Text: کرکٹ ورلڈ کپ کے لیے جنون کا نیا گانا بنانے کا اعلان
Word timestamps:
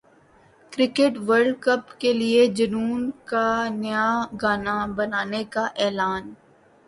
کرکٹ 0.71 1.13
ورلڈ 1.27 1.55
کپ 1.65 1.83
کے 2.01 2.11
لیے 2.13 2.41
جنون 2.57 3.01
کا 3.25 3.47
نیا 3.71 4.07
گانا 4.41 4.77
بنانے 4.95 5.43
کا 5.53 5.65
اعلان 5.83 6.23